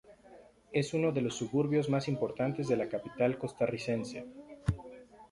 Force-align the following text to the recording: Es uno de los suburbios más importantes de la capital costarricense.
Es 0.71 0.95
uno 0.95 1.11
de 1.11 1.21
los 1.21 1.35
suburbios 1.35 1.87
más 1.87 2.07
importantes 2.07 2.67
de 2.67 2.75
la 2.75 2.89
capital 2.89 3.37
costarricense. 3.37 4.25